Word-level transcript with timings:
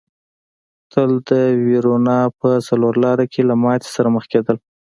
تل 0.91 1.11
د 1.29 1.31
وېرونا 1.65 2.19
په 2.39 2.49
څلور 2.67 2.93
لاره 3.03 3.25
کې 3.31 3.41
له 3.49 3.55
ماتې 3.63 3.89
سره 3.95 4.07
مخ 4.15 4.23
کېدل. 4.31 4.57